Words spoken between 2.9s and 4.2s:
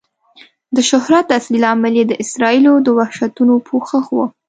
وحشتونو پوښښ و.